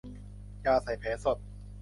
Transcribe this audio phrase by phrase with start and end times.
[0.65, 1.37] ยาใส่แผลสด